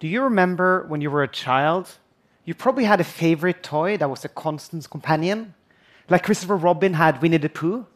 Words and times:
Do 0.00 0.08
you 0.08 0.22
remember 0.22 0.86
when 0.88 1.02
you 1.02 1.10
were 1.10 1.22
a 1.22 1.28
child? 1.28 1.98
You 2.46 2.54
probably 2.54 2.84
had 2.84 3.00
a 3.00 3.04
favorite 3.04 3.62
toy 3.62 3.98
that 3.98 4.08
was 4.08 4.24
a 4.24 4.30
constant 4.30 4.88
companion, 4.88 5.54
like 6.08 6.24
Christopher 6.24 6.56
Robin 6.56 6.94
had 6.94 7.20
Winnie 7.20 7.36
the 7.36 7.50
Pooh, 7.50 7.86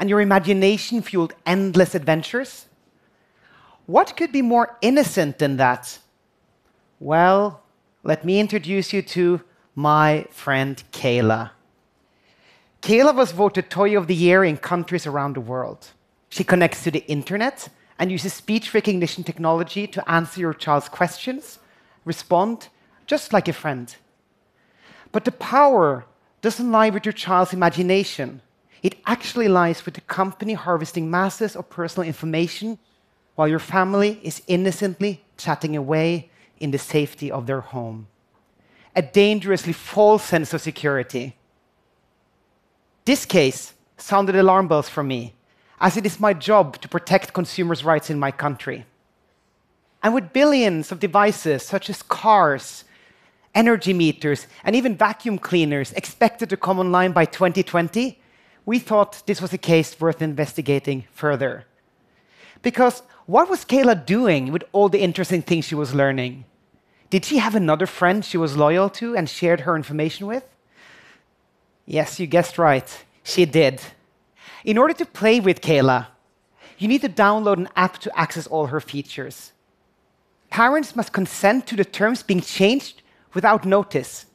and 0.00 0.10
your 0.10 0.20
imagination 0.20 1.00
fueled 1.00 1.32
endless 1.46 1.94
adventures. 1.94 2.66
What 3.86 4.16
could 4.16 4.32
be 4.32 4.42
more 4.42 4.76
innocent 4.82 5.38
than 5.38 5.58
that? 5.58 6.00
Well, 6.98 7.62
let 8.02 8.24
me 8.24 8.40
introduce 8.40 8.92
you 8.92 9.00
to 9.02 9.42
my 9.76 10.26
friend 10.30 10.82
Cayla. 10.90 11.50
Cayla 12.82 13.14
was 13.14 13.30
voted 13.30 13.70
Toy 13.70 13.96
of 13.96 14.08
the 14.08 14.14
Year 14.16 14.42
in 14.42 14.56
countries 14.56 15.06
around 15.06 15.36
the 15.36 15.40
world. 15.40 15.86
She 16.30 16.42
connects 16.42 16.82
to 16.82 16.90
the 16.90 17.06
internet 17.06 17.68
and 18.02 18.10
uses 18.10 18.34
speech 18.34 18.74
recognition 18.74 19.22
technology 19.22 19.86
to 19.86 20.10
answer 20.10 20.40
your 20.40 20.52
child's 20.52 20.88
questions, 20.88 21.60
respond, 22.04 22.66
just 23.06 23.32
like 23.32 23.46
a 23.46 23.52
friend. 23.52 23.94
But 25.12 25.24
the 25.24 25.30
power 25.30 26.04
doesn't 26.40 26.72
lie 26.72 26.90
with 26.90 27.06
your 27.06 27.12
child's 27.12 27.52
imagination. 27.52 28.42
It 28.82 28.96
actually 29.06 29.46
lies 29.46 29.84
with 29.84 29.94
the 29.94 30.00
company 30.00 30.54
harvesting 30.54 31.12
masses 31.12 31.54
of 31.54 31.70
personal 31.70 32.04
information 32.04 32.76
while 33.36 33.46
your 33.46 33.60
family 33.60 34.18
is 34.24 34.42
innocently 34.48 35.22
chatting 35.36 35.76
away 35.76 36.28
in 36.58 36.72
the 36.72 36.78
safety 36.78 37.30
of 37.30 37.46
their 37.46 37.60
home. 37.60 38.08
A 38.96 39.02
dangerously 39.02 39.72
false 39.72 40.24
sense 40.24 40.52
of 40.52 40.60
security. 40.60 41.36
This 43.04 43.24
case 43.24 43.74
sounded 43.96 44.34
alarm 44.34 44.66
bells 44.66 44.88
for 44.88 45.04
me 45.04 45.34
as 45.82 45.96
it 45.96 46.06
is 46.06 46.20
my 46.20 46.32
job 46.32 46.80
to 46.80 46.88
protect 46.88 47.32
consumers' 47.34 47.84
rights 47.84 48.08
in 48.08 48.18
my 48.18 48.30
country. 48.30 48.86
And 50.00 50.14
with 50.14 50.32
billions 50.32 50.92
of 50.92 51.00
devices, 51.00 51.64
such 51.64 51.90
as 51.90 52.02
cars, 52.04 52.84
energy 53.52 53.92
meters, 53.92 54.46
and 54.64 54.76
even 54.76 54.96
vacuum 54.96 55.38
cleaners 55.38 55.92
expected 55.92 56.48
to 56.50 56.56
come 56.56 56.78
online 56.78 57.10
by 57.10 57.24
2020, 57.24 58.18
we 58.64 58.78
thought 58.78 59.24
this 59.26 59.42
was 59.42 59.52
a 59.52 59.58
case 59.58 60.00
worth 60.00 60.22
investigating 60.22 61.04
further. 61.12 61.66
Because 62.62 63.02
what 63.26 63.50
was 63.50 63.64
Cayla 63.64 64.06
doing 64.06 64.52
with 64.52 64.62
all 64.70 64.88
the 64.88 65.00
interesting 65.00 65.42
things 65.42 65.64
she 65.64 65.74
was 65.74 65.94
learning? 65.94 66.44
Did 67.10 67.24
she 67.24 67.38
have 67.38 67.56
another 67.56 67.86
friend 67.86 68.24
she 68.24 68.38
was 68.38 68.56
loyal 68.56 68.88
to 68.90 69.16
and 69.16 69.28
shared 69.28 69.60
her 69.60 69.74
information 69.74 70.28
with? 70.28 70.46
Yes, 71.86 72.20
you 72.20 72.28
guessed 72.28 72.56
right. 72.56 73.04
She 73.24 73.44
did. 73.44 73.80
In 74.64 74.78
order 74.78 74.94
to 74.94 75.04
play 75.04 75.40
with 75.40 75.60
Cayla, 75.60 76.06
you 76.78 76.88
need 76.88 77.00
to 77.02 77.08
download 77.08 77.58
an 77.58 77.68
app 77.76 77.98
to 77.98 78.18
access 78.18 78.46
all 78.46 78.66
her 78.66 78.80
features. 78.80 79.52
Parents 80.50 80.94
must 80.94 81.12
consent 81.12 81.66
to 81.66 81.76
the 81.76 81.84
terms 81.84 82.22
being 82.22 82.40
changed 82.40 83.02
without 83.34 83.64
notice. 83.64 84.26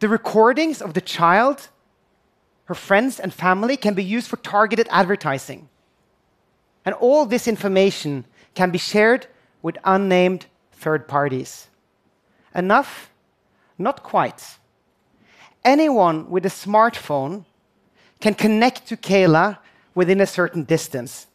The 0.00 0.08
recordings 0.08 0.82
of 0.82 0.94
the 0.94 1.00
child, 1.00 1.68
her 2.64 2.74
friends, 2.74 3.20
and 3.20 3.32
family 3.32 3.76
can 3.76 3.94
be 3.94 4.02
used 4.02 4.28
for 4.28 4.36
targeted 4.38 4.88
advertising. 4.90 5.68
And 6.84 6.94
all 6.96 7.26
this 7.26 7.46
information 7.46 8.24
can 8.54 8.70
be 8.70 8.78
shared 8.78 9.26
with 9.62 9.78
unnamed 9.84 10.46
third 10.72 11.06
parties. 11.08 11.68
Enough? 12.54 13.10
Not 13.78 14.02
quite. 14.02 14.58
Anyone 15.64 16.28
with 16.30 16.44
a 16.44 16.50
smartphone 16.50 17.44
can 18.24 18.32
connect 18.32 18.86
to 18.86 18.96
Cayla 18.96 19.58
within 19.94 20.18
a 20.18 20.26
certain 20.26 20.64
distance. 20.64 21.26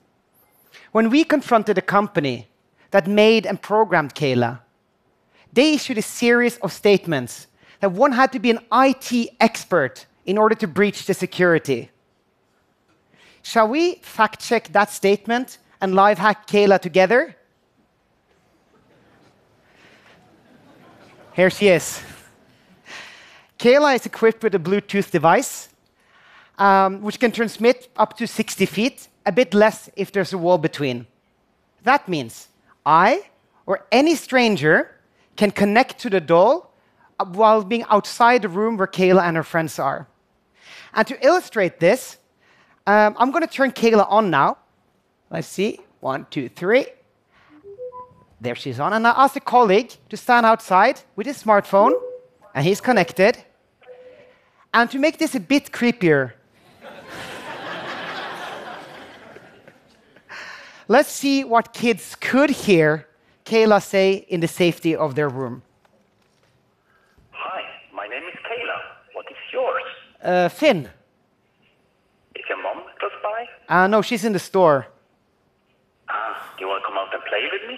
When 0.92 1.12
we 1.12 1.24
confronted 1.24 1.78
a 1.78 1.84
company 1.84 2.48
that 2.90 3.06
made 3.06 3.46
and 3.46 3.62
programmed 3.62 4.16
Cayla, 4.16 4.62
they 5.54 5.76
issued 5.76 6.00
a 6.00 6.02
series 6.02 6.58
of 6.58 6.74
statements 6.74 7.46
that 7.80 7.92
one 7.92 8.14
had 8.14 8.32
to 8.32 8.40
be 8.40 8.50
an 8.50 8.62
IT 8.72 9.30
expert 9.40 10.08
in 10.26 10.36
order 10.36 10.56
to 10.56 10.66
breach 10.66 11.06
the 11.06 11.14
security. 11.14 11.92
Shall 13.44 13.68
we 13.68 14.00
fact 14.02 14.40
check 14.40 14.70
that 14.70 14.90
statement 14.90 15.60
and 15.80 15.94
live 15.94 16.18
hack 16.18 16.48
Cayla 16.48 16.80
together? 16.80 17.36
Here 21.34 21.52
she 21.52 21.68
is. 21.68 22.02
Cayla 23.60 23.94
is 23.94 24.08
equipped 24.08 24.44
with 24.44 24.56
a 24.56 24.60
Bluetooth 24.60 25.12
device 25.12 25.69
um, 26.60 27.02
which 27.02 27.20
can 27.20 27.32
transmit 27.32 27.88
up 27.96 28.16
to 28.18 28.28
60 28.28 28.66
feet, 28.66 29.08
a 29.26 29.32
bit 29.32 29.54
less 29.54 29.90
if 29.96 30.12
there's 30.12 30.34
a 30.34 30.38
wall 30.38 30.58
between. 30.58 31.08
That 31.84 32.08
means 32.08 32.50
I 32.86 33.24
or 33.66 33.86
any 33.92 34.16
stranger 34.16 34.96
can 35.38 35.52
connect 35.52 36.00
to 36.00 36.10
the 36.10 36.20
doll 36.20 36.74
uh, 37.20 37.26
while 37.26 37.64
being 37.64 37.86
outside 37.90 38.42
the 38.42 38.50
room 38.50 38.78
where 38.78 38.88
Cayla 38.88 39.24
and 39.24 39.38
her 39.38 39.44
friends 39.44 39.80
are. 39.80 40.08
And 40.94 41.08
to 41.08 41.26
illustrate 41.26 41.80
this, 41.80 42.18
um, 42.86 43.16
I'm 43.18 43.32
going 43.32 43.48
to 43.48 43.54
turn 43.54 43.72
Cayla 43.72 44.06
on 44.10 44.30
now. 44.30 44.58
Let's 45.30 45.48
see. 45.48 45.80
One, 46.02 46.26
two, 46.30 46.50
three. 46.50 46.88
There 48.42 48.56
she's 48.56 48.80
on. 48.80 48.94
And 48.94 49.06
I 49.06 49.12
ask 49.12 49.36
a 49.36 49.42
colleague 49.42 49.94
to 50.10 50.18
stand 50.18 50.46
outside 50.46 51.02
with 51.16 51.28
his 51.28 51.42
smartphone, 51.42 51.94
and 52.56 52.66
he's 52.66 52.82
connected. 52.82 53.38
And 54.74 54.90
to 54.92 54.98
make 54.98 55.20
this 55.20 55.36
a 55.36 55.40
bit 55.40 55.72
creepier, 55.72 56.34
Let's 60.92 61.12
see 61.12 61.44
what 61.44 61.72
kids 61.72 62.16
could 62.20 62.50
hear 62.50 63.08
Cayla 63.46 63.80
say 63.80 64.26
in 64.28 64.40
the 64.40 64.48
safety 64.48 64.96
of 64.96 65.14
their 65.14 65.30
room. 65.30 65.62
Hi, 67.30 67.62
my 67.94 68.08
name 68.08 68.24
is 68.24 68.34
Cayla. 68.50 68.78
What 69.14 69.28
is 69.30 69.38
yours? 69.54 69.84
Uh, 70.24 70.50
Finn. 70.50 70.90
Is 72.36 72.44
your 72.50 72.64
mom 72.64 72.82
close 72.98 73.12
by? 73.22 73.46
Uh, 73.70 73.86
no, 73.86 74.02
she's 74.02 74.26
in 74.26 74.34
the 74.34 74.40
store. 74.40 74.88
Ah, 76.10 76.56
do 76.58 76.66
you 76.66 76.68
want 76.68 76.82
to 76.82 76.88
come 76.88 76.98
out 76.98 77.14
and 77.14 77.24
play 77.26 77.48
with 77.52 77.70
me? 77.70 77.78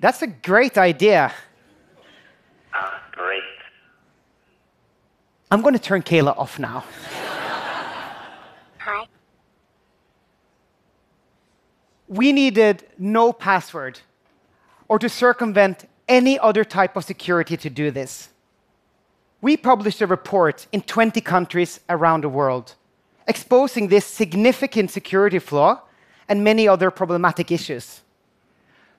That's 0.00 0.22
a 0.22 0.26
great 0.26 0.76
idea. 0.76 1.32
Ah, 2.74 3.00
great. 3.12 3.42
I'm 5.52 5.62
going 5.62 5.74
to 5.74 5.80
turn 5.80 6.02
Cayla 6.02 6.36
off 6.36 6.58
now. 6.58 6.82
We 12.20 12.32
needed 12.32 12.84
no 12.98 13.32
password 13.32 14.00
or 14.88 14.98
to 14.98 15.08
circumvent 15.08 15.88
any 16.06 16.38
other 16.38 16.64
type 16.64 16.94
of 16.94 17.06
security 17.06 17.56
to 17.56 17.70
do 17.70 17.90
this. 17.90 18.28
We 19.40 19.56
published 19.56 20.02
a 20.02 20.06
report 20.06 20.66
in 20.70 20.82
20 20.82 21.22
countries 21.22 21.80
around 21.88 22.24
the 22.24 22.28
world 22.28 22.74
exposing 23.26 23.88
this 23.88 24.04
significant 24.04 24.90
security 24.90 25.38
flaw 25.38 25.80
and 26.28 26.44
many 26.44 26.68
other 26.68 26.90
problematic 26.90 27.50
issues. 27.50 28.02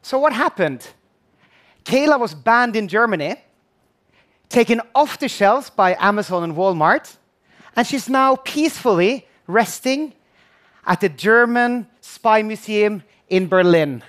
So, 0.01 0.17
what 0.17 0.33
happened? 0.33 0.87
Cayla 1.85 2.19
was 2.19 2.33
banned 2.33 2.75
in 2.75 2.87
Germany, 2.87 3.35
taken 4.49 4.81
off 4.95 5.19
the 5.19 5.29
shelves 5.29 5.69
by 5.69 5.95
Amazon 5.99 6.43
and 6.43 6.55
Walmart, 6.55 7.17
and 7.75 7.85
she's 7.85 8.09
now 8.09 8.37
peacefully 8.37 9.27
resting 9.45 10.13
at 10.87 11.01
the 11.01 11.09
German 11.09 11.85
Spy 12.01 12.41
Museum 12.41 13.03
in 13.31 13.47
Berlin. 13.47 14.03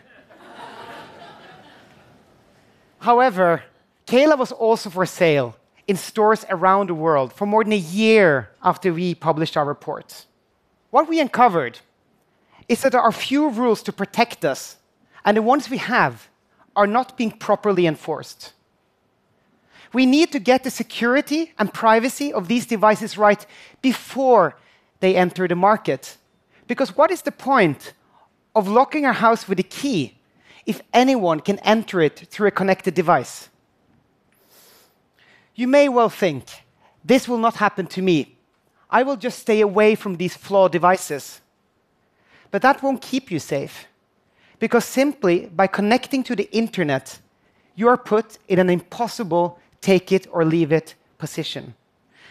However, 2.99 3.63
Cayla 4.07 4.37
was 4.37 4.53
also 4.53 4.91
for 4.91 5.07
sale 5.07 5.57
in 5.87 5.97
stores 5.97 6.45
around 6.51 6.89
the 6.89 6.95
world 6.95 7.33
for 7.33 7.47
more 7.47 7.65
than 7.65 7.73
a 7.73 7.77
year 7.77 8.51
after 8.63 8.93
we 8.93 9.15
published 9.15 9.57
our 9.57 9.65
report. 9.65 10.27
What 10.91 11.09
we 11.09 11.21
uncovered 11.21 11.79
is 12.69 12.83
that 12.83 12.93
there 12.93 13.01
are 13.01 13.13
few 13.13 13.49
rules 13.49 13.83
to 13.85 13.93
protect 13.93 14.45
us, 14.45 14.77
and 15.25 15.37
the 15.37 15.43
ones 15.43 15.71
we 15.71 15.79
have 15.79 16.29
are 16.75 16.87
not 16.87 17.17
being 17.17 17.31
properly 17.31 17.87
enforced. 17.87 18.53
We 19.93 20.05
need 20.05 20.33
to 20.33 20.39
get 20.41 20.65
the 20.65 20.71
security 20.71 21.53
and 21.59 21.73
privacy 21.73 22.33
of 22.33 22.49
these 22.49 22.67
devices 22.67 23.17
right 23.17 23.47
before 23.83 24.57
they 25.01 25.15
enter 25.15 25.47
the 25.47 25.55
market. 25.55 26.17
Because 26.67 26.97
what 26.97 27.11
is 27.11 27.23
the 27.23 27.33
point 27.33 27.93
of 28.55 28.69
locking 28.69 29.07
our 29.07 29.13
house 29.13 29.49
with 29.49 29.59
a 29.59 29.65
key 29.65 30.19
if 30.67 30.81
anyone 30.93 31.41
can 31.41 31.59
enter 31.61 32.01
it 32.01 32.27
through 32.31 32.49
a 32.49 32.53
connected 32.53 32.95
device? 32.95 33.49
You 35.55 35.69
may 35.69 35.89
well 35.89 36.09
think, 36.09 36.45
this 37.05 37.29
will 37.29 37.39
not 37.39 37.57
happen 37.57 37.87
to 37.89 38.03
me. 38.03 38.37
I 38.91 39.03
will 39.03 39.17
just 39.17 39.39
stay 39.39 39.61
away 39.61 39.95
from 39.95 40.17
these 40.17 40.37
flawed 40.37 40.73
devices. 40.73 41.41
But 42.51 42.63
that 42.63 42.83
won't 42.83 43.03
keep 43.03 43.31
you 43.31 43.39
safe. 43.39 43.87
Because 44.59 44.85
simply 44.85 45.47
by 45.47 45.67
connecting 45.67 46.23
to 46.25 46.37
the 46.37 46.49
internet, 46.53 47.19
you 47.75 47.89
are 47.89 47.97
put 47.97 48.39
in 48.49 48.59
an 48.59 48.71
impossible 48.71 49.59
take 49.81 50.13
it 50.13 50.27
or 50.31 50.45
leave 50.45 50.73
it 50.73 50.95
position. 51.19 51.75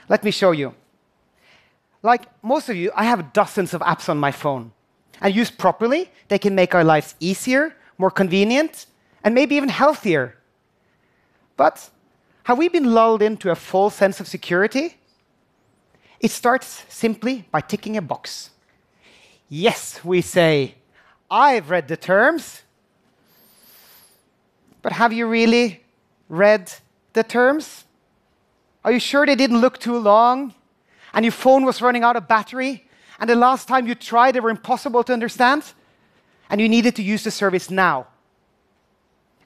Let 0.07 0.23
me 0.23 0.31
show 0.31 0.51
you. 0.51 0.73
Like 2.03 2.23
most 2.43 2.69
of 2.69 2.75
you, 2.75 2.91
I 2.95 3.03
have 3.03 3.33
dozens 3.33 3.73
of 3.73 3.81
apps 3.81 4.09
on 4.09 4.17
my 4.17 4.31
phone. 4.31 4.71
And 5.21 5.35
used 5.35 5.57
properly, 5.57 6.09
they 6.27 6.39
can 6.39 6.55
make 6.55 6.73
our 6.73 6.83
lives 6.83 7.15
easier, 7.19 7.75
more 7.97 8.11
convenient, 8.11 8.87
and 9.23 9.35
maybe 9.35 9.55
even 9.55 9.69
healthier 9.69 10.35
But 11.57 11.91
have 12.43 12.57
we 12.57 12.69
been 12.69 12.91
lulled 12.91 13.21
into 13.21 13.51
a 13.51 13.55
false 13.55 13.93
sense 13.93 14.19
of 14.19 14.27
security? 14.27 14.97
It 16.19 16.31
starts 16.31 16.85
simply 16.89 17.45
by 17.51 17.61
ticking 17.61 17.97
a 17.97 18.01
box. 18.01 18.49
Yes, 19.47 20.03
we 20.03 20.21
say, 20.21 20.75
I've 21.29 21.69
read 21.69 21.87
the 21.87 21.97
terms. 21.97 22.63
But 24.81 24.93
have 24.93 25.13
you 25.13 25.27
really 25.27 25.83
read 26.29 26.73
the 27.13 27.23
terms? 27.23 27.85
Are 28.83 28.91
you 28.91 28.99
sure 28.99 29.25
they 29.27 29.35
didn't 29.35 29.61
look 29.61 29.77
too 29.77 29.99
long? 29.99 30.55
And 31.13 31.23
your 31.23 31.31
phone 31.31 31.63
was 31.63 31.79
running 31.81 32.03
out 32.03 32.15
of 32.15 32.27
battery? 32.27 32.87
And 33.21 33.29
the 33.29 33.35
last 33.35 33.67
time 33.67 33.85
you 33.87 33.93
tried, 33.93 34.33
they 34.33 34.39
were 34.39 34.49
impossible 34.49 35.03
to 35.03 35.13
understand? 35.13 35.73
And 36.49 36.59
you 36.59 36.67
needed 36.67 36.95
to 36.95 37.03
use 37.03 37.23
the 37.23 37.29
service 37.29 37.69
now. 37.69 38.07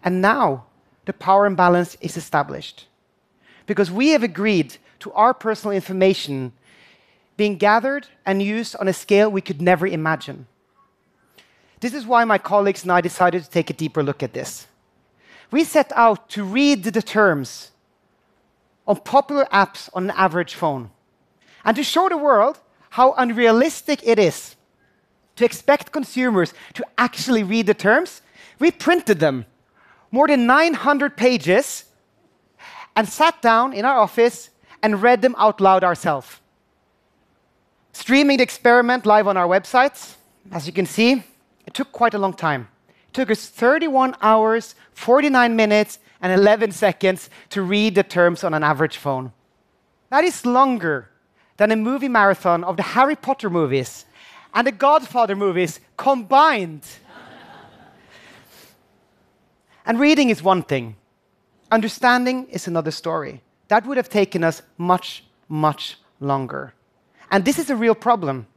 And 0.01 0.21
now 0.21 0.65
the 1.03 1.11
power 1.11 1.45
imbalance 1.45 1.97
is 1.99 2.15
established. 2.15 2.87
Because 3.65 3.91
we 3.91 4.09
have 4.09 4.23
agreed 4.23 4.77
to 4.99 5.11
our 5.11 5.33
personal 5.33 5.75
information 5.75 6.53
being 7.35 7.57
gathered 7.57 8.07
and 8.25 8.41
used 8.41 8.77
on 8.77 8.87
a 8.87 8.93
scale 8.93 9.29
we 9.29 9.41
could 9.41 9.61
never 9.61 9.85
imagine. 9.85 10.47
This 11.81 11.93
is 11.93 12.05
why 12.05 12.23
my 12.23 12.37
colleagues 12.37 12.83
and 12.83 12.93
I 12.93 13.01
decided 13.01 13.43
to 13.43 13.49
take 13.49 13.69
a 13.69 13.73
deeper 13.73 14.01
look 14.01 14.23
at 14.23 14.33
this. 14.33 14.67
We 15.51 15.65
set 15.65 15.91
out 15.95 16.29
to 16.29 16.45
read 16.45 16.83
the 16.83 17.01
terms 17.01 17.71
on 18.87 19.01
popular 19.01 19.45
apps 19.51 19.89
on 19.93 20.05
an 20.05 20.15
average 20.15 20.53
phone 20.53 20.91
and 21.65 21.75
to 21.75 21.83
show 21.83 22.07
the 22.07 22.17
world 22.17 22.59
how 22.95 23.13
unrealistic 23.17 23.99
it 24.07 24.17
is 24.17 24.55
to 25.35 25.43
expect 25.43 25.91
consumers 25.91 26.53
to 26.73 26.81
actually 26.97 27.43
read 27.43 27.67
the 27.67 27.73
terms. 27.73 28.21
We 28.57 28.71
printed 28.71 29.19
them, 29.19 29.45
more 30.11 30.27
than 30.29 30.45
900 30.45 31.17
pages, 31.17 31.83
and 32.95 33.05
sat 33.05 33.41
down 33.41 33.73
in 33.73 33.83
our 33.83 33.99
office 33.99 34.49
and 34.81 35.01
read 35.01 35.21
them 35.21 35.35
out 35.37 35.59
loud 35.59 35.83
ourselves. 35.83 36.39
Streaming 37.91 38.37
the 38.37 38.43
experiment 38.43 39.05
live 39.05 39.27
on 39.27 39.35
our 39.35 39.47
websites, 39.47 40.15
as 40.53 40.65
you 40.65 40.71
can 40.71 40.85
see, 40.85 41.21
it 41.65 41.73
took 41.73 41.91
quite 41.91 42.13
a 42.13 42.17
long 42.17 42.33
time. 42.33 42.69
It 43.09 43.13
took 43.13 43.29
us 43.29 43.49
31 43.49 44.15
hours, 44.21 44.73
49 44.93 45.53
minutes, 45.53 45.99
and 46.21 46.31
11 46.31 46.71
seconds 46.71 47.29
to 47.49 47.61
read 47.61 47.95
the 47.95 48.03
terms 48.03 48.45
on 48.45 48.53
an 48.53 48.63
average 48.63 48.95
phone. 48.95 49.33
That 50.11 50.23
is 50.23 50.45
longer 50.45 51.09
than 51.57 51.71
a 51.71 51.75
movie 51.75 52.07
marathon 52.07 52.63
of 52.63 52.77
the 52.77 52.83
Harry 52.83 53.15
Potter 53.15 53.49
movies 53.49 54.05
and 54.53 54.65
the 54.65 54.71
Godfather 54.71 55.35
movies 55.35 55.79
combined. 55.97 56.83
and 59.85 59.99
reading 59.99 60.29
is 60.29 60.41
one 60.41 60.63
thing, 60.63 60.95
understanding 61.71 62.47
is 62.49 62.67
another 62.67 62.91
story. 62.91 63.41
That 63.67 63.85
would 63.85 63.97
have 63.97 64.09
taken 64.09 64.43
us 64.43 64.61
much, 64.77 65.23
much 65.49 65.97
longer. 66.19 66.73
And 67.31 67.43
this 67.43 67.59
is 67.59 67.69
a 67.69 67.75
real 67.75 67.95
problem 67.95 68.47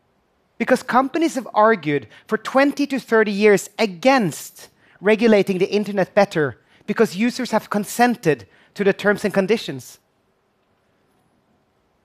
because 0.58 0.82
companies 0.82 1.34
have 1.34 1.48
argued 1.54 2.08
for 2.26 2.36
20 2.36 2.86
to 2.86 3.00
30 3.00 3.30
years 3.30 3.70
against 3.78 4.68
regulating 5.00 5.58
the 5.58 5.70
internet 5.70 6.14
better 6.14 6.58
because 6.86 7.16
users 7.16 7.52
have 7.52 7.70
consented 7.70 8.46
to 8.74 8.84
the 8.84 8.92
terms 8.92 9.24
and 9.24 9.32
conditions. 9.32 9.98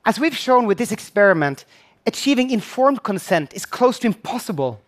As 0.06 0.20
we've 0.20 0.36
shown 0.36 0.66
with 0.66 0.78
this 0.78 0.92
experiment, 0.92 1.66
achieving 2.06 2.50
informed 2.50 3.04
consent 3.04 3.54
is 3.54 3.66
close 3.66 4.00
to 4.00 4.08
impossible. 4.08 4.82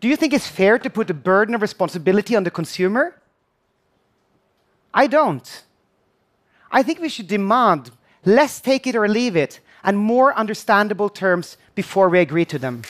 Do 0.00 0.08
you 0.08 0.16
think 0.16 0.32
it's 0.32 0.46
fair 0.46 0.78
to 0.78 0.90
put 0.90 1.08
the 1.08 1.14
burden 1.14 1.54
of 1.54 1.62
responsibility 1.62 2.36
on 2.36 2.44
the 2.44 2.50
consumer? 2.50 3.20
I 4.94 5.06
don't. 5.06 5.64
I 6.70 6.82
think 6.82 7.00
we 7.00 7.08
should 7.08 7.28
demand 7.28 7.90
less 8.24 8.60
take 8.60 8.86
it 8.86 8.94
or 8.94 9.08
leave 9.08 9.36
it 9.36 9.60
and 9.82 9.98
more 9.98 10.34
understandable 10.34 11.08
terms 11.08 11.56
before 11.74 12.08
we 12.08 12.20
agree 12.20 12.44
to 12.44 12.58
them. 12.58 12.82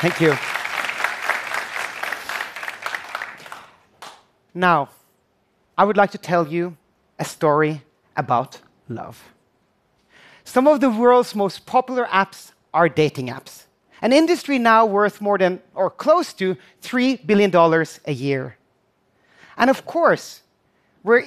Thank 0.00 0.20
you. 0.20 0.36
Now, 4.54 4.90
I 5.76 5.84
would 5.84 5.96
like 5.96 6.12
to 6.12 6.18
tell 6.18 6.46
you 6.46 6.76
a 7.18 7.24
story 7.24 7.82
about 8.16 8.60
love. 8.88 9.32
Some 10.44 10.66
of 10.68 10.80
the 10.80 10.90
world's 10.90 11.34
most 11.34 11.66
popular 11.66 12.06
apps 12.06 12.52
are 12.72 12.88
dating 12.88 13.28
apps, 13.28 13.64
an 14.00 14.12
industry 14.12 14.58
now 14.58 14.86
worth 14.86 15.20
more 15.20 15.38
than 15.38 15.60
or 15.74 15.90
close 15.90 16.32
to 16.34 16.56
$3 16.82 17.26
billion 17.26 17.50
a 18.04 18.12
year. 18.12 18.56
And 19.56 19.70
of 19.70 19.86
course, 19.86 20.42
we're 21.02 21.24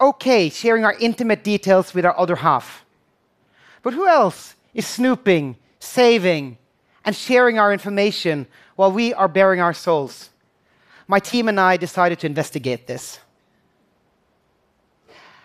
okay 0.00 0.48
sharing 0.48 0.84
our 0.84 0.94
intimate 1.00 1.44
details 1.44 1.94
with 1.94 2.04
our 2.04 2.18
other 2.18 2.36
half. 2.36 2.84
But 3.82 3.94
who 3.94 4.06
else 4.06 4.54
is 4.74 4.86
snooping, 4.86 5.56
saving, 5.78 6.58
and 7.04 7.14
sharing 7.14 7.58
our 7.58 7.72
information 7.72 8.46
while 8.76 8.92
we 8.92 9.14
are 9.14 9.28
baring 9.28 9.60
our 9.60 9.72
souls? 9.74 10.30
My 11.06 11.20
team 11.20 11.48
and 11.48 11.58
I 11.58 11.76
decided 11.76 12.18
to 12.20 12.26
investigate 12.26 12.86
this. 12.86 13.18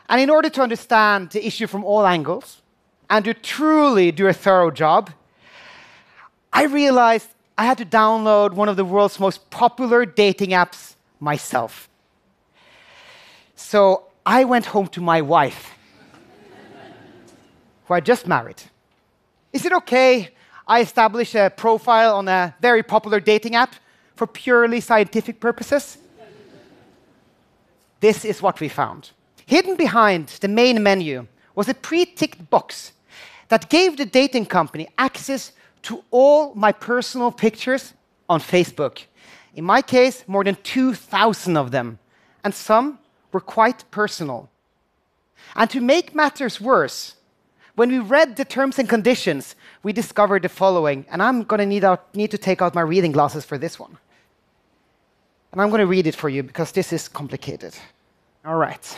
And 0.10 0.22
in 0.22 0.30
order 0.30 0.50
to 0.50 0.62
understand 0.62 1.32
the 1.32 1.46
issue 1.46 1.68
from 1.68 1.84
all 1.84 2.06
angles 2.06 2.62
and 3.10 3.26
to 3.26 3.34
truly 3.34 4.12
do 4.12 4.28
a 4.28 4.34
thorough 4.34 4.72
job, 4.72 5.12
I 6.52 6.66
realized 6.66 7.30
I 7.58 7.66
had 7.66 7.78
to 7.78 7.86
download 7.86 8.54
one 8.54 8.70
of 8.70 8.76
the 8.76 8.86
world's 8.86 9.20
most 9.20 9.50
popular 9.50 10.06
dating 10.06 10.50
apps 10.50 10.96
myself. 11.20 11.90
So 13.56 14.06
I 14.26 14.44
went 14.44 14.66
home 14.66 14.88
to 14.88 15.02
my 15.02 15.22
wife 15.22 15.72
who 17.86 17.94
I 17.94 18.00
just 18.00 18.28
married. 18.28 18.62
Is 19.52 19.66
it 19.66 19.74
okay 19.74 20.30
I 20.68 20.82
establish 20.82 21.36
a 21.36 21.52
profile 21.56 22.16
on 22.16 22.28
a 22.28 22.56
very 22.62 22.84
popular 22.84 23.20
dating 23.20 23.56
app 23.56 23.76
for 24.16 24.28
purely 24.28 24.80
scientific 24.80 25.40
purposes? 25.40 25.98
this 28.00 28.26
is 28.26 28.42
what 28.42 28.60
we 28.60 28.68
found. 28.68 29.12
Hidden 29.54 29.76
behind 29.76 30.30
the 30.42 30.48
main 30.48 30.82
menu 30.82 31.28
was 31.54 31.70
a 31.70 31.76
pre 31.76 32.06
ticked 32.06 32.50
box 32.50 32.92
that 33.50 33.70
gave 33.70 33.98
the 33.98 34.06
dating 34.20 34.48
company 34.48 34.88
access 34.98 35.52
to 35.84 36.04
all 36.10 36.56
my 36.56 36.72
personal 36.72 37.32
pictures 37.32 37.94
on 38.28 38.40
Facebook. 38.40 39.06
In 39.54 39.64
my 39.64 39.84
case, 39.84 40.24
more 40.26 40.44
than 40.44 40.56
2,000 40.64 41.56
of 41.56 41.70
them, 41.70 42.00
and 42.44 42.52
some 42.52 42.98
were 43.32 43.40
quite 43.40 43.84
personal. 43.92 44.50
And 45.56 45.70
to 45.70 45.80
make 45.82 46.16
matters 46.16 46.60
worse, 46.60 47.14
when 47.76 47.90
we 47.90 48.00
read 48.00 48.38
the 48.38 48.46
terms 48.46 48.80
and 48.80 48.90
conditions, 48.90 49.56
we 49.84 49.94
discovered 49.94 50.42
the 50.42 50.50
following, 50.50 51.06
and 51.12 51.22
I'm 51.22 51.44
going 51.44 51.60
to 51.60 51.68
need, 51.68 51.86
need 52.16 52.32
to 52.32 52.40
take 52.40 52.64
out 52.64 52.74
my 52.74 52.82
reading 52.82 53.12
glasses 53.12 53.46
for 53.46 53.60
this 53.60 53.78
one. 53.78 54.00
And 55.52 55.62
I'm 55.62 55.70
going 55.70 55.86
to 55.86 55.94
read 55.96 56.08
it 56.08 56.16
for 56.16 56.30
you 56.30 56.42
because 56.42 56.72
this 56.72 56.92
is 56.92 57.08
complicated. 57.08 57.76
All 58.44 58.58
right. 58.58 58.98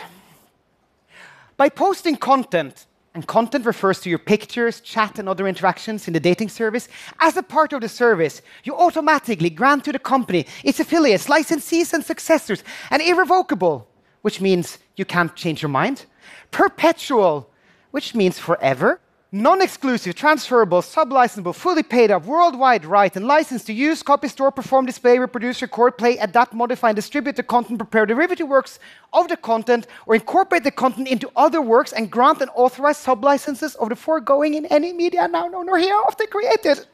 By 1.56 1.68
posting 1.70 2.16
content, 2.16 2.86
and 3.14 3.26
content 3.26 3.64
refers 3.64 4.00
to 4.00 4.10
your 4.10 4.18
pictures, 4.18 4.82
chat, 4.82 5.18
and 5.18 5.26
other 5.26 5.48
interactions 5.48 6.06
in 6.06 6.12
the 6.12 6.20
dating 6.20 6.50
service. 6.50 6.86
As 7.18 7.38
a 7.38 7.42
part 7.42 7.72
of 7.72 7.80
the 7.80 7.88
service, 7.88 8.42
you 8.64 8.76
automatically 8.76 9.48
grant 9.48 9.84
to 9.84 9.92
the 9.92 9.98
company, 9.98 10.46
its 10.62 10.80
affiliates, 10.80 11.26
licensees, 11.28 11.94
and 11.94 12.04
successors 12.04 12.62
an 12.90 13.00
irrevocable, 13.00 13.88
which 14.20 14.42
means 14.42 14.78
you 14.96 15.06
can't 15.06 15.34
change 15.34 15.62
your 15.62 15.70
mind, 15.70 16.04
perpetual, 16.50 17.48
which 17.90 18.14
means 18.14 18.38
forever, 18.38 19.00
non 19.42 19.60
exclusive, 19.60 20.14
transferable, 20.14 20.80
sub-licensable, 20.80 21.54
fully 21.54 21.82
paid 21.82 22.10
up, 22.10 22.24
worldwide 22.24 22.84
right 22.84 23.14
and 23.16 23.26
license 23.26 23.64
to 23.64 23.72
use, 23.72 24.02
copy, 24.02 24.28
store, 24.28 24.50
perform, 24.50 24.86
display, 24.86 25.18
reproduce, 25.18 25.60
record, 25.62 25.98
play, 25.98 26.16
adapt, 26.18 26.54
modify, 26.54 26.88
and 26.88 26.96
distribute 26.96 27.36
the 27.36 27.42
content, 27.42 27.78
prepare 27.78 28.06
derivative 28.06 28.48
works 28.48 28.78
of 29.12 29.28
the 29.28 29.36
content, 29.36 29.86
or 30.06 30.14
incorporate 30.14 30.64
the 30.64 30.70
content 30.70 31.08
into 31.08 31.30
other 31.36 31.60
works 31.60 31.92
and 31.92 32.10
grant 32.10 32.40
and 32.40 32.50
authorize 32.54 32.96
sub-licenses 32.96 33.74
of 33.76 33.90
the 33.90 33.96
foregoing 33.96 34.54
in 34.54 34.66
any 34.66 34.92
media 34.92 35.28
now 35.28 35.46
known 35.46 35.68
or 35.68 35.78
hereafter 35.78 36.26
created. 36.26 36.86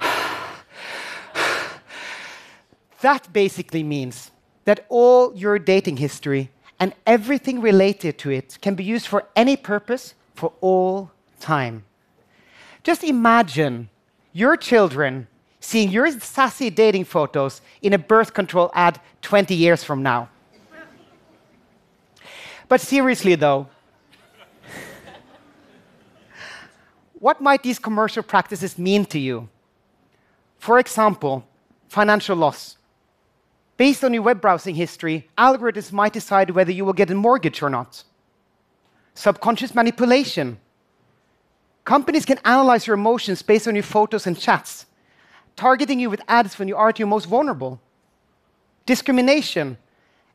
that 3.00 3.32
basically 3.32 3.82
means 3.82 4.30
that 4.66 4.84
all 4.88 5.34
your 5.34 5.58
dating 5.58 5.96
history 5.96 6.50
and 6.78 6.94
everything 7.06 7.60
related 7.60 8.18
to 8.18 8.30
it 8.30 8.58
can 8.60 8.74
be 8.74 8.84
used 8.84 9.06
for 9.06 9.26
any 9.34 9.56
purpose 9.56 10.14
for 10.34 10.52
all 10.60 11.10
time. 11.40 11.84
Just 12.82 13.02
imagine 13.02 13.88
your 14.32 14.56
children 14.56 15.26
seeing 15.60 15.90
your 15.90 16.10
sassy 16.20 16.70
dating 16.70 17.04
photos 17.04 17.60
in 17.82 17.92
a 17.92 17.98
birth 17.98 18.32
control 18.32 18.70
ad 18.74 19.00
20 19.22 19.54
years 19.54 19.84
from 19.84 20.02
now. 20.02 20.28
But 22.68 22.80
seriously, 22.80 23.34
though, 23.34 23.66
what 27.18 27.40
might 27.40 27.62
these 27.62 27.78
commercial 27.78 28.22
practices 28.22 28.78
mean 28.78 29.04
to 29.06 29.18
you? 29.18 29.48
For 30.58 30.78
example, 30.78 31.44
financial 31.88 32.36
loss 32.36 32.76
Based 33.80 34.04
on 34.04 34.12
your 34.12 34.22
web 34.22 34.42
browsing 34.42 34.74
history, 34.74 35.26
algorithms 35.38 35.90
might 35.90 36.12
decide 36.12 36.50
whether 36.50 36.70
you 36.70 36.84
will 36.84 36.92
get 36.92 37.10
a 37.10 37.14
mortgage 37.14 37.62
or 37.62 37.70
not. 37.70 38.04
Subconscious 39.14 39.74
manipulation. 39.74 40.58
Companies 41.84 42.24
can 42.24 42.38
analyze 42.44 42.86
your 42.86 42.94
emotions 42.94 43.42
based 43.42 43.66
on 43.66 43.74
your 43.74 43.82
photos 43.82 44.26
and 44.26 44.38
chats, 44.38 44.86
targeting 45.56 45.98
you 45.98 46.10
with 46.10 46.22
ads 46.28 46.58
when 46.58 46.68
you 46.68 46.76
are 46.76 46.90
at 46.90 46.98
your 46.98 47.08
most 47.08 47.26
vulnerable. 47.26 47.80
Discrimination. 48.86 49.76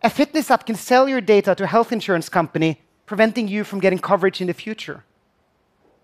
A 0.04 0.10
fitness 0.10 0.52
app 0.52 0.66
can 0.66 0.76
sell 0.76 1.08
your 1.08 1.22
data 1.22 1.56
to 1.56 1.64
a 1.64 1.68
health 1.68 1.92
insurance 1.92 2.30
company, 2.30 2.82
preventing 3.06 3.48
you 3.48 3.64
from 3.64 3.80
getting 3.80 4.00
coverage 4.00 4.42
in 4.42 4.48
the 4.48 4.54
future. 4.54 5.04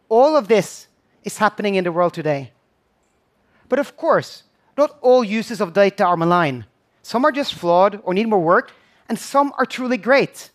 All 0.10 0.36
of 0.36 0.48
this 0.48 0.88
is 1.24 1.38
happening 1.38 1.76
in 1.76 1.84
the 1.84 1.92
world 1.92 2.14
today. 2.14 2.52
But 3.70 3.80
of 3.80 3.96
course, 3.96 4.44
not 4.78 4.98
all 5.02 5.24
uses 5.24 5.62
of 5.62 5.74
data 5.74 6.06
are 6.06 6.18
malign. 6.18 6.66
Some 7.04 7.26
are 7.26 7.32
just 7.32 7.54
flawed 7.54 8.00
or 8.04 8.14
need 8.14 8.28
more 8.28 8.40
work, 8.40 8.72
and 9.08 9.18
some 9.18 9.54
are 9.58 9.66
truly 9.66 9.98
great. 9.98 10.50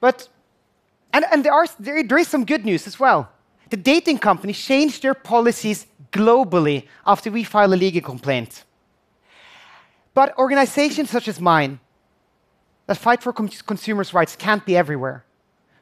But, 0.00 0.28
and, 1.14 1.24
and 1.30 1.44
there, 1.44 1.52
are, 1.52 1.66
there, 1.78 2.02
there 2.02 2.18
is 2.18 2.26
some 2.26 2.44
good 2.44 2.64
news 2.64 2.88
as 2.88 2.98
well. 2.98 3.30
The 3.70 3.76
dating 3.76 4.18
companies 4.18 4.58
changed 4.58 5.02
their 5.02 5.14
policies 5.14 5.86
globally 6.10 6.88
after 7.06 7.30
we 7.30 7.44
filed 7.44 7.72
a 7.72 7.76
legal 7.76 8.02
complaint. 8.02 8.64
But 10.12 10.36
organizations 10.36 11.10
such 11.10 11.28
as 11.28 11.40
mine 11.40 11.78
that 12.86 12.98
fight 12.98 13.22
for 13.22 13.32
consumers' 13.32 14.12
rights 14.12 14.34
can't 14.34 14.66
be 14.66 14.76
everywhere. 14.76 15.24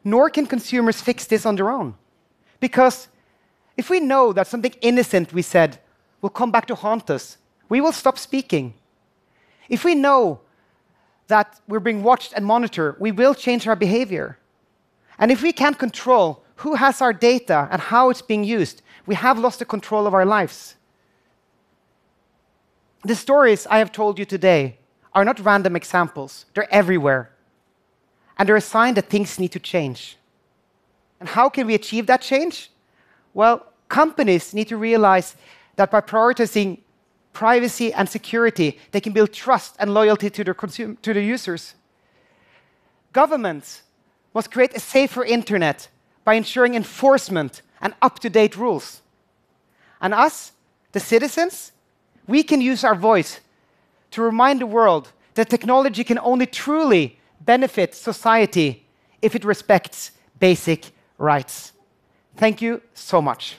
Nor 0.04 0.28
can 0.28 0.46
consumers 0.46 1.00
fix 1.00 1.24
this 1.24 1.46
on 1.46 1.56
their 1.56 1.70
own. 1.70 1.94
Because 2.60 3.08
if 3.78 3.88
we 3.88 4.00
know 4.00 4.34
that 4.34 4.46
something 4.46 4.74
innocent 4.82 5.32
we 5.32 5.42
said 5.42 5.78
will 6.20 6.30
come 6.30 6.50
back 6.50 6.66
to 6.66 6.74
haunt 6.74 7.08
us, 7.08 7.38
we 7.70 7.80
will 7.80 7.92
stop 7.92 8.18
speaking. 8.18 8.74
If 9.70 9.82
we 9.82 9.94
know 9.94 10.40
that 11.28 11.58
we're 11.66 11.80
being 11.80 12.02
watched 12.02 12.34
and 12.34 12.44
monitored, 12.44 12.96
we 13.00 13.12
will 13.12 13.34
change 13.34 13.66
our 13.66 13.76
behavior. 13.76 14.38
And 15.18 15.30
if 15.30 15.42
we 15.42 15.52
can't 15.52 15.78
control 15.78 16.42
who 16.56 16.74
has 16.74 17.00
our 17.00 17.12
data 17.12 17.68
and 17.70 17.80
how 17.80 18.10
it's 18.10 18.22
being 18.22 18.44
used, 18.44 18.82
we 19.06 19.14
have 19.14 19.38
lost 19.38 19.58
the 19.58 19.64
control 19.64 20.06
of 20.06 20.14
our 20.14 20.24
lives. 20.24 20.76
The 23.04 23.16
stories 23.16 23.66
I 23.66 23.78
have 23.78 23.90
told 23.90 24.18
you 24.18 24.24
today 24.24 24.78
are 25.12 25.24
not 25.24 25.40
random 25.40 25.76
examples, 25.76 26.46
they're 26.54 26.72
everywhere. 26.72 27.30
And 28.38 28.48
they're 28.48 28.56
a 28.56 28.60
sign 28.60 28.94
that 28.94 29.10
things 29.10 29.38
need 29.38 29.52
to 29.52 29.60
change. 29.60 30.16
And 31.20 31.28
how 31.28 31.48
can 31.48 31.66
we 31.66 31.74
achieve 31.74 32.06
that 32.06 32.22
change? 32.22 32.70
Well, 33.34 33.66
companies 33.88 34.54
need 34.54 34.68
to 34.68 34.76
realize 34.76 35.36
that 35.76 35.90
by 35.90 36.00
prioritizing 36.00 36.78
privacy 37.32 37.92
and 37.92 38.08
security, 38.08 38.78
they 38.90 39.00
can 39.00 39.12
build 39.12 39.32
trust 39.32 39.76
and 39.78 39.92
loyalty 39.92 40.30
to 40.30 40.44
their, 40.44 40.54
to 40.54 40.96
their 41.14 41.22
users. 41.22 41.74
Governments 43.12 43.82
must 44.34 44.50
create 44.50 44.74
a 44.74 44.80
safer 44.80 45.24
internet 45.24 45.88
by 46.24 46.34
ensuring 46.34 46.74
enforcement 46.74 47.62
and 47.80 47.94
up 48.00 48.18
to 48.20 48.30
date 48.30 48.56
rules. 48.56 49.02
And 50.00 50.14
us, 50.14 50.52
the 50.92 51.00
citizens, 51.00 51.72
we 52.26 52.42
can 52.42 52.60
use 52.60 52.84
our 52.84 52.94
voice 52.94 53.40
to 54.12 54.22
remind 54.22 54.60
the 54.60 54.66
world 54.66 55.12
that 55.34 55.48
technology 55.48 56.04
can 56.04 56.18
only 56.18 56.46
truly 56.46 57.18
benefit 57.40 57.94
society 57.94 58.86
if 59.20 59.34
it 59.34 59.44
respects 59.44 60.12
basic 60.38 60.90
rights. 61.18 61.72
Thank 62.36 62.62
you 62.62 62.82
so 62.94 63.20
much. 63.22 63.56